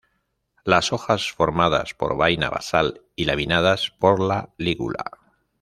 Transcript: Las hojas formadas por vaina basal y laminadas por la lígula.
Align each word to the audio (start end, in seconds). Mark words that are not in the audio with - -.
Las 0.63 0.93
hojas 0.93 1.31
formadas 1.31 1.93
por 1.93 2.17
vaina 2.17 2.49
basal 2.49 3.01
y 3.15 3.25
laminadas 3.25 3.91
por 3.99 4.19
la 4.19 4.49
lígula. 4.57 5.03